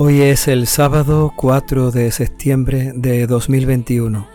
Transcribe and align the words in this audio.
Hoy 0.00 0.20
es 0.22 0.46
el 0.46 0.68
sábado 0.68 1.32
4 1.34 1.90
de 1.90 2.12
septiembre 2.12 2.92
de 2.94 3.26
2021. 3.26 4.28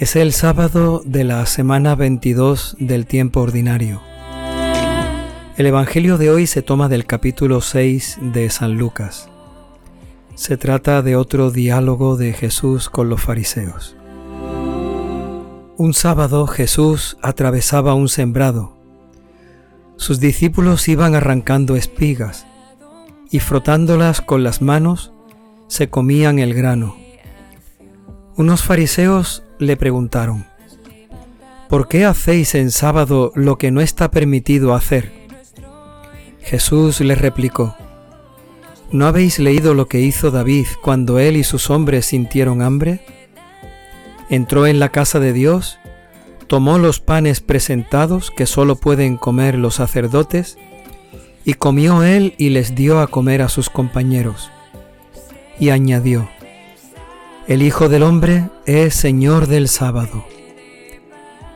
Es 0.00 0.16
el 0.16 0.32
sábado 0.32 1.00
de 1.04 1.22
la 1.22 1.46
semana 1.46 1.94
22 1.94 2.74
del 2.80 3.06
tiempo 3.06 3.40
ordinario. 3.40 4.02
El 5.56 5.66
Evangelio 5.66 6.18
de 6.18 6.30
hoy 6.30 6.48
se 6.48 6.60
toma 6.60 6.88
del 6.88 7.06
capítulo 7.06 7.60
6 7.60 8.18
de 8.20 8.50
San 8.50 8.76
Lucas. 8.76 9.28
Se 10.34 10.56
trata 10.56 11.02
de 11.02 11.14
otro 11.14 11.52
diálogo 11.52 12.16
de 12.16 12.32
Jesús 12.32 12.90
con 12.90 13.08
los 13.08 13.20
fariseos. 13.22 13.94
Un 15.76 15.94
sábado 15.94 16.48
Jesús 16.48 17.16
atravesaba 17.22 17.94
un 17.94 18.08
sembrado. 18.08 18.76
Sus 19.94 20.18
discípulos 20.18 20.88
iban 20.88 21.14
arrancando 21.14 21.76
espigas 21.76 22.44
y 23.32 23.40
frotándolas 23.40 24.20
con 24.20 24.44
las 24.44 24.62
manos 24.62 25.12
se 25.66 25.88
comían 25.88 26.38
el 26.38 26.52
grano. 26.54 26.96
Unos 28.36 28.62
fariseos 28.62 29.42
le 29.58 29.76
preguntaron, 29.76 30.46
¿por 31.68 31.88
qué 31.88 32.04
hacéis 32.04 32.54
en 32.54 32.70
sábado 32.70 33.32
lo 33.34 33.56
que 33.56 33.70
no 33.70 33.80
está 33.80 34.10
permitido 34.10 34.74
hacer? 34.74 35.10
Jesús 36.42 37.00
les 37.00 37.18
replicó, 37.18 37.74
¿no 38.90 39.06
habéis 39.06 39.38
leído 39.38 39.72
lo 39.72 39.88
que 39.88 40.00
hizo 40.00 40.30
David 40.30 40.66
cuando 40.82 41.18
él 41.18 41.36
y 41.38 41.44
sus 41.44 41.70
hombres 41.70 42.04
sintieron 42.04 42.60
hambre? 42.60 43.00
Entró 44.28 44.66
en 44.66 44.78
la 44.78 44.90
casa 44.90 45.20
de 45.20 45.32
Dios, 45.32 45.78
tomó 46.48 46.78
los 46.78 47.00
panes 47.00 47.40
presentados 47.40 48.30
que 48.30 48.44
sólo 48.44 48.76
pueden 48.76 49.16
comer 49.16 49.54
los 49.54 49.76
sacerdotes, 49.76 50.58
y 51.44 51.54
comió 51.54 52.02
él 52.02 52.34
y 52.38 52.50
les 52.50 52.74
dio 52.74 53.00
a 53.00 53.06
comer 53.06 53.42
a 53.42 53.48
sus 53.48 53.70
compañeros. 53.70 54.50
Y 55.58 55.70
añadió, 55.70 56.28
El 57.46 57.62
Hijo 57.62 57.88
del 57.88 58.02
Hombre 58.02 58.48
es 58.66 58.94
Señor 58.94 59.46
del 59.46 59.68
sábado. 59.68 60.24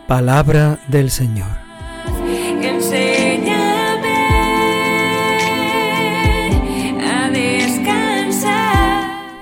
Palabra 0.06 0.80
del 0.88 1.10
Señor. 1.10 1.48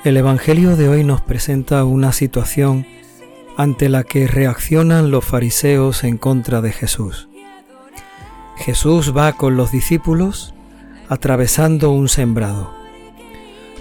El 0.05 0.19
Evangelio 0.19 0.77
de 0.77 0.89
hoy 0.91 1.03
nos 1.03 1.23
presenta 1.23 1.83
una 1.85 2.13
situación 2.13 2.87
ante 3.57 3.89
la 3.89 4.05
que 4.05 4.27
reaccionan 4.27 5.11
los 5.11 5.25
fariseos 5.25 6.05
en 6.05 6.19
contra 6.19 6.61
de 6.61 6.73
Jesús. 6.73 7.29
Jesús 8.57 9.17
va 9.17 9.33
con 9.33 9.57
los 9.57 9.73
discípulos 9.73 10.55
atravesando 11.09 11.91
un 11.91 12.09
sembrado. 12.09 12.75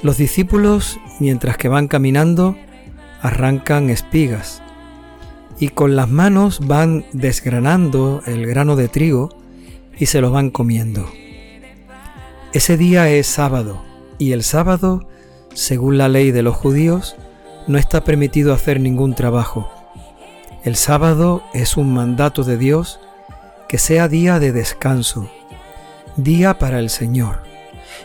Los 0.02 0.18
discípulos, 0.18 1.00
mientras 1.20 1.58
que 1.58 1.70
van 1.70 1.88
caminando, 1.88 2.58
arrancan 3.22 3.90
espigas 3.90 4.62
y 5.60 5.70
con 5.70 5.96
las 5.96 6.10
manos 6.10 6.60
van 6.68 7.06
desgranando 7.14 8.22
el 8.26 8.46
grano 8.46 8.76
de 8.76 8.90
trigo 8.90 9.30
y 9.98 10.08
se 10.08 10.20
lo 10.20 10.32
van 10.32 10.50
comiendo. 10.50 11.10
Ese 12.52 12.76
día 12.76 13.09
es 13.09 13.28
sábado 13.28 13.81
y 14.18 14.34
el 14.34 14.44
sábado, 14.44 15.08
según 15.53 15.97
la 15.97 16.09
ley 16.09 16.31
de 16.31 16.44
los 16.44 16.56
judíos, 16.56 17.16
no 17.68 17.78
está 17.78 18.03
permitido 18.03 18.53
hacer 18.53 18.80
ningún 18.80 19.16
trabajo. 19.16 19.72
El 20.64 20.76
sábado 20.76 21.44
es 21.53 21.78
un 21.78 21.94
mandato 21.94 22.44
de 22.44 22.58
Dios 22.58 23.00
que 23.73 23.79
sea 23.79 24.07
día 24.07 24.38
de 24.38 24.51
descanso, 24.51 25.31
día 26.16 26.59
para 26.59 26.78
el 26.78 26.91
Señor. 26.91 27.39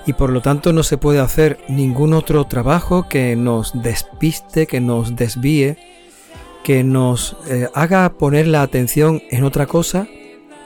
Y 0.06 0.14
por 0.14 0.30
lo 0.30 0.40
tanto 0.40 0.72
no 0.72 0.82
se 0.82 0.96
puede 0.96 1.20
hacer 1.20 1.58
ningún 1.68 2.14
otro 2.14 2.46
trabajo 2.46 3.06
que 3.06 3.36
nos 3.36 3.82
despiste, 3.82 4.66
que 4.66 4.80
nos 4.80 5.14
desvíe, 5.14 5.76
que 6.64 6.84
nos 6.84 7.36
eh, 7.50 7.68
haga 7.74 8.08
poner 8.14 8.46
la 8.46 8.62
atención 8.62 9.22
en 9.30 9.44
otra 9.44 9.66
cosa 9.66 10.08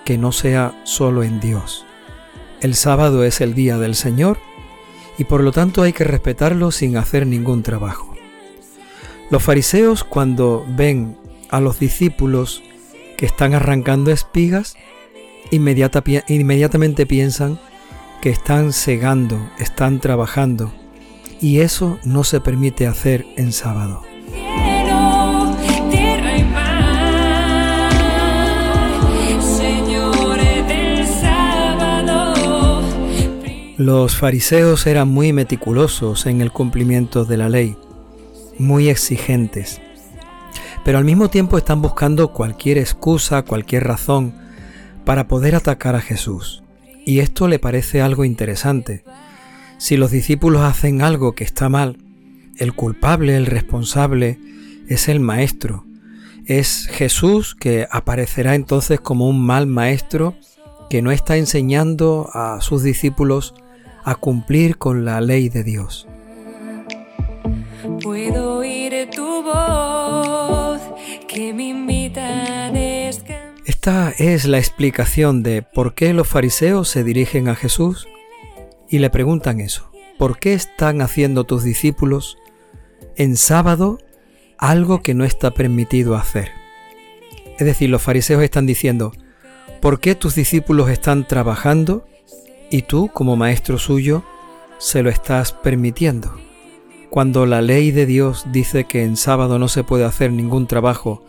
que 0.05 0.19
no 0.19 0.31
sea 0.31 0.81
solo 0.85 1.25
en 1.25 1.41
Dios. 1.41 1.85
El 2.61 2.77
sábado 2.77 3.25
es 3.25 3.41
el 3.41 3.55
día 3.55 3.79
del 3.79 3.97
Señor 3.97 4.39
y 5.19 5.25
por 5.25 5.43
lo 5.43 5.51
tanto 5.51 5.83
hay 5.83 5.93
que 5.93 6.05
respetarlo 6.05 6.71
sin 6.71 6.97
hacer 6.97 7.27
ningún 7.27 7.65
trabajo. 7.65 8.15
Los 9.31 9.43
fariseos 9.43 10.05
cuando 10.05 10.65
ven 10.69 11.17
a 11.51 11.61
los 11.61 11.81
discípulos 11.81 12.63
que 13.17 13.27
están 13.27 13.55
arrancando 13.55 14.11
espigas, 14.11 14.77
inmediatamente 15.51 17.07
piensan 17.07 17.59
que 18.21 18.31
están 18.31 18.73
segando, 18.73 19.51
están 19.59 20.01
trabajando, 20.01 20.73
y 21.41 21.61
eso 21.61 21.99
no 22.05 22.25
se 22.25 22.41
permite 22.41 22.87
hacer 22.87 23.27
en 23.37 23.53
sábado. 23.53 24.03
Los 33.77 34.17
fariseos 34.17 34.87
eran 34.87 35.09
muy 35.09 35.33
meticulosos 35.33 36.27
en 36.27 36.41
el 36.41 36.53
cumplimiento 36.53 37.25
de 37.25 37.37
la 37.37 37.49
ley, 37.49 37.77
muy 38.59 38.89
exigentes 38.89 39.81
pero 40.85 40.99
al 40.99 41.05
mismo 41.05 41.29
tiempo 41.29 41.59
están 41.59 41.83
buscando 41.83 42.33
cualquier 42.33 42.79
excusa, 42.79 43.43
cualquier 43.43 43.85
razón 43.85 44.35
para 45.05 45.29
poder 45.29 45.55
atacar 45.55 45.95
a 45.95 46.01
Jesús. 46.01 46.63
Y 47.05 47.21
esto 47.21 47.49
le 47.49 47.59
parece 47.59 48.01
algo 48.01 48.25
interesante. 48.25 49.05
Si 49.79 49.97
los 49.97 50.11
discípulos 50.11 50.63
hacen 50.63 51.03
algo 51.03 51.33
que 51.33 51.45
está 51.45 51.69
mal, 51.69 51.99
el 52.59 52.75
culpable, 52.75 53.37
el 53.37 53.47
responsable, 53.47 54.39
es 54.89 55.09
el 55.09 55.21
maestro. 55.21 55.85
Es 56.47 56.87
Jesús 56.91 57.55
que 57.55 57.87
aparecerá 57.91 58.55
entonces 58.55 59.01
como 59.01 59.29
un 59.29 59.45
mal 59.45 59.67
maestro 59.67 60.35
que 60.91 61.03
no 61.03 61.11
está 61.11 61.37
enseñando 61.37 62.29
a 62.33 62.61
sus 62.61 62.83
discípulos 62.83 63.55
a 64.05 64.15
cumplir 64.17 64.79
con 64.79 65.05
la 65.05 65.21
ley 65.21 65.49
de 65.49 65.65
Dios. 65.65 66.07
Puedo 68.03 68.59
oír 68.59 69.09
tu 69.15 69.43
voz 69.43 70.52
esta 73.65 74.11
es 74.19 74.45
la 74.45 74.59
explicación 74.59 75.43
de 75.43 75.63
por 75.63 75.95
qué 75.95 76.13
los 76.13 76.29
fariseos 76.29 76.89
se 76.89 77.05
dirigen 77.05 77.49
a 77.49 77.55
Jesús 77.55 78.07
y 78.91 78.99
le 78.99 79.09
preguntan 79.09 79.61
eso. 79.61 79.91
¿Por 80.19 80.39
qué 80.39 80.53
están 80.53 81.01
haciendo 81.01 81.45
tus 81.45 81.65
discípulos 81.65 82.37
en 83.17 83.37
sábado 83.37 83.99
algo 84.59 85.01
que 85.01 85.15
no 85.15 85.25
está 85.25 85.53
permitido 85.53 86.17
hacer? 86.17 86.51
Es 87.59 87.65
decir, 87.65 87.89
los 87.89 88.03
fariseos 88.03 88.43
están 88.43 88.67
diciendo, 88.67 89.13
¿por 89.81 90.01
qué 90.01 90.15
tus 90.15 90.35
discípulos 90.35 90.91
están 90.91 91.27
trabajando 91.27 92.07
y 92.71 92.83
tú, 92.83 93.11
como 93.13 93.37
maestro 93.37 93.79
suyo, 93.79 94.23
se 94.79 95.03
lo 95.03 95.09
estás 95.09 95.53
permitiendo? 95.53 96.42
Cuando 97.13 97.45
la 97.45 97.61
ley 97.61 97.91
de 97.91 98.07
Dios 98.07 98.47
dice 98.53 98.85
que 98.85 99.05
en 99.05 99.19
sábado 99.19 99.59
no 99.59 99.69
se 99.69 99.85
puede 99.85 100.07
hacer 100.07 100.33
ningún 100.33 100.67
trabajo 100.67 101.23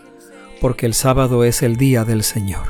porque 0.62 0.86
el 0.86 0.94
sábado 0.94 1.44
es 1.44 1.62
el 1.62 1.76
día 1.76 2.06
del 2.06 2.24
Señor. 2.24 2.68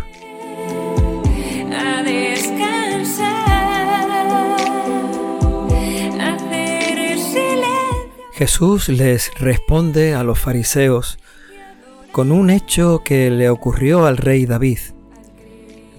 Jesús 8.32 8.90
les 8.90 9.32
responde 9.36 10.16
a 10.16 10.24
los 10.24 10.40
fariseos 10.40 11.20
con 12.12 12.32
un 12.32 12.50
hecho 12.50 13.04
que 13.06 13.30
le 13.30 13.52
ocurrió 13.52 14.08
al 14.08 14.18
rey 14.18 14.48
David. 14.48 14.80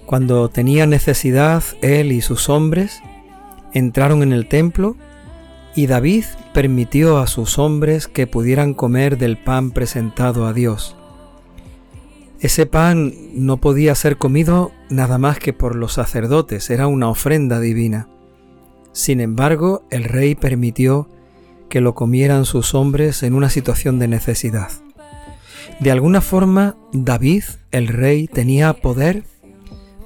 Cuando 0.05 0.49
tenía 0.49 0.85
necesidad, 0.85 1.63
él 1.81 2.11
y 2.11 2.19
sus 2.19 2.49
hombres 2.49 3.01
entraron 3.71 4.21
en 4.21 4.33
el 4.33 4.49
templo 4.49 4.97
y 5.75 5.87
David 5.87 6.25
permitió 6.55 7.17
a 7.17 7.27
sus 7.27 7.59
hombres 7.59 8.07
que 8.07 8.27
pudieran 8.27 8.73
comer 8.73 9.17
del 9.17 9.37
pan 9.37 9.71
presentado 9.71 10.47
a 10.47 10.53
Dios. 10.53 10.95
Ese 12.39 12.65
pan 12.65 13.13
no 13.33 13.57
podía 13.57 13.93
ser 13.93 14.15
comido 14.15 14.71
nada 14.89 15.17
más 15.17 15.37
que 15.37 15.51
por 15.51 15.75
los 15.75 15.91
sacerdotes, 15.91 16.69
era 16.69 16.87
una 16.87 17.09
ofrenda 17.09 17.59
divina. 17.59 18.07
Sin 18.93 19.19
embargo, 19.19 19.85
el 19.91 20.05
rey 20.05 20.33
permitió 20.33 21.09
que 21.69 21.81
lo 21.81 21.93
comieran 21.93 22.45
sus 22.45 22.73
hombres 22.73 23.21
en 23.23 23.33
una 23.33 23.49
situación 23.49 23.99
de 23.99 24.07
necesidad. 24.07 24.69
De 25.81 25.91
alguna 25.91 26.21
forma, 26.21 26.77
David, 26.93 27.43
el 27.71 27.89
rey, 27.89 28.27
tenía 28.27 28.71
poder 28.71 29.25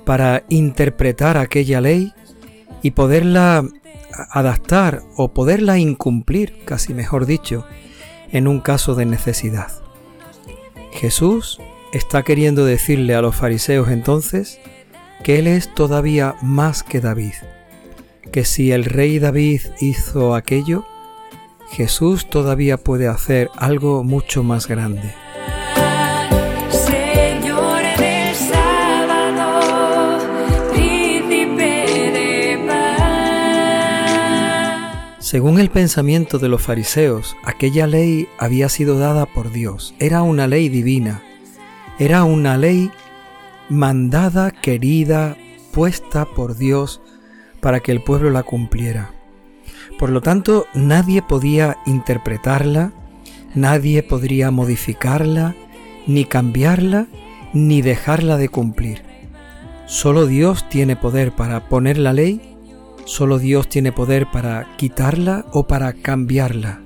para 0.03 0.45
interpretar 0.49 1.37
aquella 1.37 1.79
ley 1.79 2.11
y 2.81 2.89
poderla 2.89 3.67
adaptar 4.31 5.01
o 5.15 5.33
poderla 5.33 5.77
incumplir, 5.77 6.63
casi 6.65 6.93
mejor 6.93 7.25
dicho, 7.25 7.65
en 8.31 8.47
un 8.47 8.59
caso 8.59 8.95
de 8.95 9.05
necesidad. 9.05 9.71
Jesús 10.91 11.59
está 11.93 12.23
queriendo 12.23 12.65
decirle 12.65 13.15
a 13.15 13.21
los 13.21 13.35
fariseos 13.35 13.89
entonces 13.89 14.59
que 15.23 15.39
Él 15.39 15.47
es 15.47 15.73
todavía 15.73 16.35
más 16.41 16.83
que 16.83 17.01
David, 17.01 17.33
que 18.31 18.45
si 18.45 18.71
el 18.71 18.85
rey 18.85 19.19
David 19.19 19.61
hizo 19.79 20.35
aquello, 20.35 20.85
Jesús 21.71 22.29
todavía 22.29 22.77
puede 22.77 23.07
hacer 23.07 23.49
algo 23.57 24.03
mucho 24.03 24.43
más 24.43 24.67
grande. 24.67 25.13
Según 35.29 35.59
el 35.59 35.69
pensamiento 35.69 36.39
de 36.39 36.49
los 36.49 36.59
fariseos, 36.59 37.37
aquella 37.43 37.85
ley 37.85 38.27
había 38.39 38.67
sido 38.67 38.97
dada 38.97 39.27
por 39.27 39.51
Dios, 39.51 39.93
era 39.99 40.23
una 40.23 40.47
ley 40.47 40.69
divina, 40.69 41.21
era 41.99 42.23
una 42.23 42.57
ley 42.57 42.89
mandada, 43.69 44.49
querida, 44.49 45.37
puesta 45.71 46.25
por 46.25 46.57
Dios 46.57 46.99
para 47.61 47.79
que 47.79 47.91
el 47.91 48.01
pueblo 48.01 48.31
la 48.31 48.41
cumpliera. 48.41 49.11
Por 49.99 50.09
lo 50.09 50.21
tanto, 50.21 50.65
nadie 50.73 51.21
podía 51.21 51.77
interpretarla, 51.85 52.91
nadie 53.53 54.01
podría 54.01 54.49
modificarla, 54.49 55.55
ni 56.07 56.25
cambiarla, 56.25 57.05
ni 57.53 57.83
dejarla 57.83 58.37
de 58.37 58.49
cumplir. 58.49 59.03
Solo 59.85 60.25
Dios 60.25 60.67
tiene 60.69 60.95
poder 60.95 61.33
para 61.33 61.69
poner 61.69 61.99
la 61.99 62.13
ley 62.13 62.48
Solo 63.09 63.39
Dios 63.39 63.67
tiene 63.67 63.91
poder 63.91 64.27
para 64.31 64.77
quitarla 64.77 65.43
o 65.51 65.63
para 65.65 65.93
cambiarla. 65.93 66.83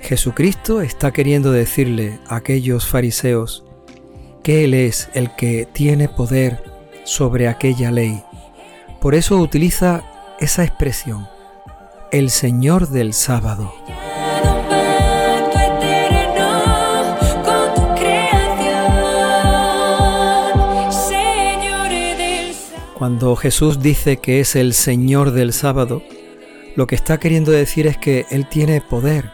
Jesucristo 0.00 0.82
está 0.82 1.10
queriendo 1.10 1.50
decirle 1.50 2.20
a 2.28 2.36
aquellos 2.36 2.86
fariseos 2.86 3.64
que 4.44 4.62
Él 4.62 4.72
es 4.72 5.08
el 5.12 5.34
que 5.34 5.66
tiene 5.66 6.08
poder 6.08 6.62
sobre 7.02 7.48
aquella 7.48 7.90
ley. 7.90 8.22
Por 9.00 9.16
eso 9.16 9.36
utiliza 9.38 10.04
esa 10.38 10.62
expresión, 10.62 11.26
el 12.12 12.30
Señor 12.30 12.88
del 12.88 13.12
sábado. 13.12 13.74
Cuando 23.00 23.34
Jesús 23.34 23.80
dice 23.80 24.18
que 24.18 24.40
es 24.40 24.54
el 24.56 24.74
Señor 24.74 25.30
del 25.30 25.54
sábado, 25.54 26.02
lo 26.76 26.86
que 26.86 26.96
está 26.96 27.18
queriendo 27.18 27.50
decir 27.50 27.86
es 27.86 27.96
que 27.96 28.26
Él 28.28 28.46
tiene 28.46 28.82
poder 28.82 29.30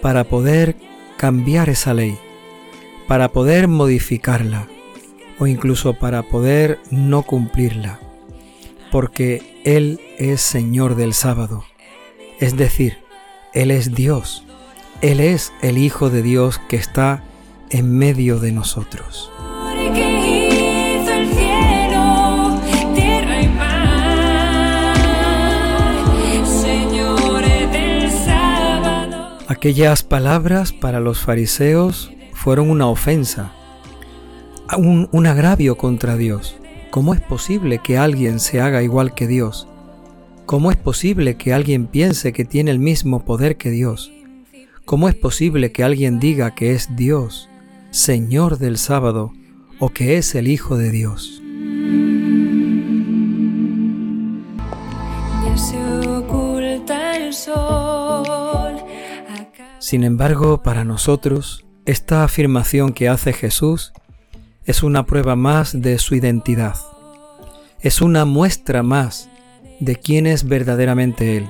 para 0.00 0.24
poder 0.24 0.76
cambiar 1.18 1.68
esa 1.68 1.92
ley, 1.92 2.16
para 3.06 3.28
poder 3.28 3.68
modificarla 3.68 4.66
o 5.38 5.46
incluso 5.46 5.92
para 5.92 6.22
poder 6.22 6.78
no 6.90 7.22
cumplirla, 7.22 8.00
porque 8.90 9.60
Él 9.66 10.00
es 10.16 10.40
Señor 10.40 10.94
del 10.94 11.12
sábado, 11.12 11.64
es 12.40 12.56
decir, 12.56 12.96
Él 13.52 13.72
es 13.72 13.94
Dios, 13.94 14.46
Él 15.02 15.20
es 15.20 15.52
el 15.60 15.76
Hijo 15.76 16.08
de 16.08 16.22
Dios 16.22 16.58
que 16.66 16.76
está 16.76 17.22
en 17.68 17.98
medio 17.98 18.40
de 18.40 18.52
nosotros. 18.52 19.30
Aquellas 29.66 30.04
palabras 30.04 30.72
para 30.72 31.00
los 31.00 31.18
fariseos 31.18 32.12
fueron 32.32 32.70
una 32.70 32.86
ofensa, 32.86 33.52
un, 34.78 35.08
un, 35.10 35.26
agravio 35.26 35.76
contra 35.76 36.16
Dios. 36.16 36.56
¿Cómo 36.92 37.14
es 37.14 37.20
posible 37.20 37.80
que 37.82 37.98
alguien 37.98 38.38
se 38.38 38.60
haga 38.60 38.84
igual 38.84 39.12
que 39.12 39.26
Dios? 39.26 39.66
¿Cómo 40.46 40.70
es 40.70 40.76
posible 40.76 41.36
que 41.36 41.52
alguien 41.52 41.88
piense 41.88 42.32
que 42.32 42.44
tiene 42.44 42.70
el 42.70 42.78
mismo 42.78 43.24
poder 43.24 43.56
que 43.56 43.70
Dios? 43.70 44.12
¿Cómo 44.84 45.08
es 45.08 45.16
posible 45.16 45.72
que 45.72 45.82
alguien 45.82 46.20
diga 46.20 46.54
que 46.54 46.70
es 46.70 46.94
Dios, 46.94 47.48
Señor 47.90 48.58
del 48.58 48.78
sábado, 48.78 49.32
o 49.80 49.88
que 49.88 50.16
es 50.16 50.36
el 50.36 50.46
Hijo 50.46 50.76
de 50.76 50.92
Dios? 50.92 51.42
Sin 59.86 60.02
embargo, 60.02 60.64
para 60.64 60.84
nosotros, 60.84 61.64
esta 61.84 62.24
afirmación 62.24 62.92
que 62.92 63.08
hace 63.08 63.32
Jesús 63.32 63.92
es 64.64 64.82
una 64.82 65.06
prueba 65.06 65.36
más 65.36 65.80
de 65.80 66.00
su 66.00 66.16
identidad. 66.16 66.74
Es 67.80 68.00
una 68.00 68.24
muestra 68.24 68.82
más 68.82 69.30
de 69.78 69.94
quién 69.94 70.26
es 70.26 70.42
verdaderamente 70.42 71.36
Él. 71.36 71.48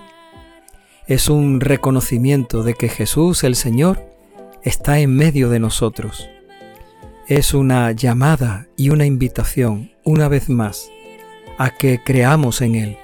Es 1.06 1.31
un 1.31 1.62
reconocimiento 1.62 2.62
de 2.62 2.75
que 2.75 2.91
Jesús 2.91 3.43
el 3.43 3.56
Señor 3.56 4.06
está 4.62 4.99
en 4.99 5.17
medio 5.17 5.49
de 5.49 5.59
nosotros. 5.59 6.29
Es 7.29 7.55
una 7.55 7.91
llamada 7.93 8.67
y 8.77 8.91
una 8.91 9.06
invitación, 9.06 9.93
una 10.05 10.29
vez 10.29 10.50
más, 10.50 10.91
a 11.56 11.71
que 11.71 12.03
creamos 12.05 12.61
en 12.61 12.75
Él, 12.75 12.99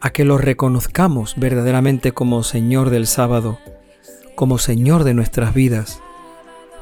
a 0.00 0.08
que 0.08 0.24
lo 0.24 0.38
reconozcamos 0.38 1.34
verdaderamente 1.36 2.12
como 2.12 2.42
Señor 2.42 2.88
del 2.88 3.06
sábado 3.06 3.58
como 4.42 4.58
Señor 4.58 5.04
de 5.04 5.14
nuestras 5.14 5.54
vidas, 5.54 6.02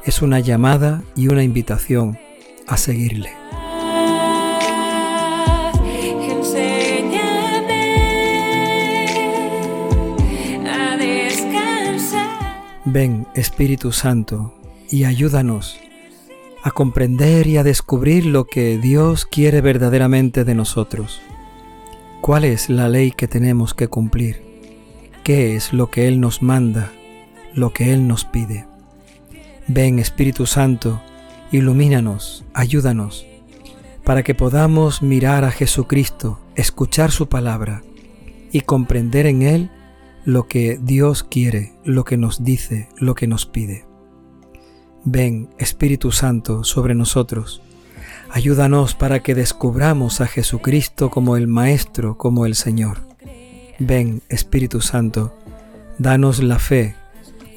es 0.03 0.23
una 0.23 0.39
llamada 0.39 1.03
y 1.15 1.27
una 1.27 1.43
invitación 1.43 2.17
a 2.65 2.75
seguirle. 2.75 3.29
Ven, 12.85 13.27
Espíritu 13.35 13.91
Santo, 13.91 14.55
y 14.89 15.03
ayúdanos 15.03 15.79
a 16.63 16.71
comprender 16.71 17.45
y 17.45 17.57
a 17.57 17.63
descubrir 17.63 18.25
lo 18.25 18.45
que 18.45 18.79
Dios 18.79 19.27
quiere 19.27 19.61
verdaderamente 19.61 20.45
de 20.45 20.55
nosotros. 20.55 21.21
¿Cuál 22.21 22.45
es 22.45 22.71
la 22.71 22.89
ley 22.89 23.11
que 23.11 23.27
tenemos 23.27 23.75
que 23.75 23.87
cumplir? 23.87 24.41
¿Qué 25.23 25.55
es 25.55 25.73
lo 25.73 25.91
que 25.91 26.07
Él 26.07 26.19
nos 26.19 26.41
manda 26.41 26.91
lo 27.53 27.73
que 27.73 27.93
Él 27.93 28.07
nos 28.07 28.25
pide. 28.25 28.65
Ven 29.67 29.99
Espíritu 29.99 30.45
Santo, 30.45 31.01
ilumínanos, 31.51 32.43
ayúdanos, 32.53 33.25
para 34.03 34.23
que 34.23 34.35
podamos 34.35 35.01
mirar 35.01 35.45
a 35.45 35.51
Jesucristo, 35.51 36.39
escuchar 36.55 37.11
su 37.11 37.29
palabra 37.29 37.83
y 38.51 38.61
comprender 38.61 39.25
en 39.27 39.41
Él 39.43 39.71
lo 40.25 40.47
que 40.47 40.79
Dios 40.81 41.23
quiere, 41.23 41.73
lo 41.83 42.03
que 42.03 42.17
nos 42.17 42.43
dice, 42.43 42.89
lo 42.97 43.15
que 43.15 43.27
nos 43.27 43.45
pide. 43.45 43.85
Ven 45.03 45.49
Espíritu 45.57 46.11
Santo 46.11 46.63
sobre 46.63 46.93
nosotros, 46.93 47.61
ayúdanos 48.29 48.93
para 48.93 49.21
que 49.21 49.35
descubramos 49.35 50.21
a 50.21 50.27
Jesucristo 50.27 51.09
como 51.09 51.37
el 51.37 51.47
Maestro, 51.47 52.17
como 52.17 52.45
el 52.45 52.55
Señor. 52.55 52.99
Ven 53.79 54.21
Espíritu 54.29 54.81
Santo, 54.81 55.35
danos 55.97 56.43
la 56.43 56.59
fe 56.59 56.95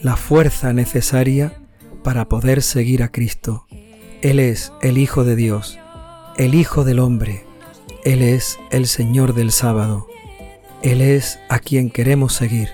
la 0.04 0.16
fuerza 0.16 0.74
necesaria 0.74 1.54
para 2.02 2.28
poder 2.28 2.60
seguir 2.60 3.02
a 3.02 3.08
Cristo. 3.10 3.66
Él 4.20 4.38
es 4.38 4.70
el 4.82 4.98
Hijo 4.98 5.24
de 5.24 5.34
Dios, 5.34 5.78
el 6.36 6.54
Hijo 6.54 6.84
del 6.84 6.98
hombre. 6.98 7.46
Él 8.04 8.20
es 8.20 8.58
el 8.70 8.86
Señor 8.86 9.32
del 9.32 9.50
sábado. 9.50 10.06
Él 10.82 11.00
es 11.00 11.40
a 11.48 11.58
quien 11.58 11.88
queremos 11.88 12.34
seguir, 12.34 12.68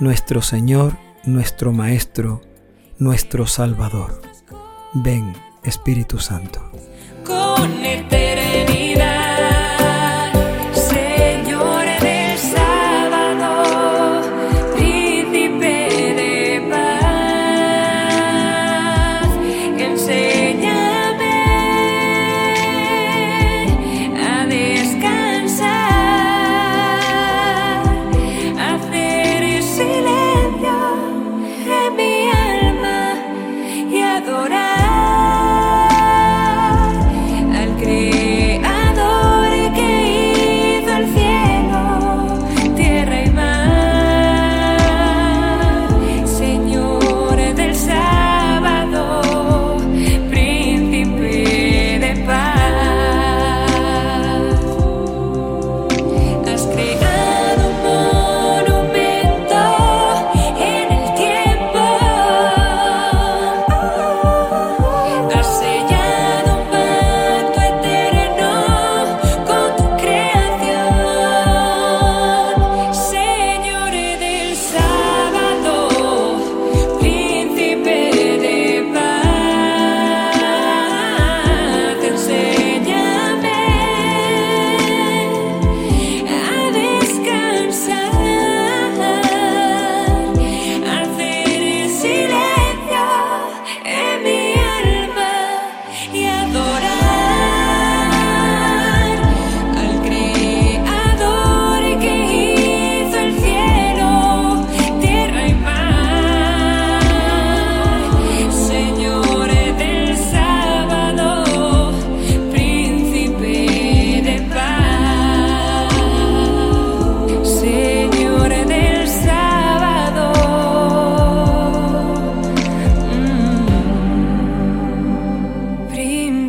nuestro 0.00 0.42
Señor, 0.42 0.98
nuestro 1.24 1.72
Maestro, 1.72 2.42
nuestro 2.98 3.46
Salvador. 3.46 4.20
Ven, 4.92 5.34
Espíritu 5.62 6.18
Santo. 6.18 6.68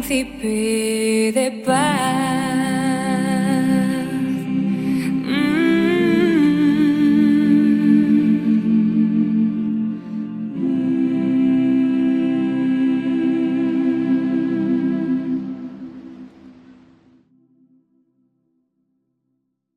príncipe 0.07 1.33
de 1.33 1.51
paz. 1.65 2.36